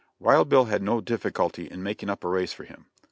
[0.17, 2.87] Wild Bill had no difficulty in making up a race for him.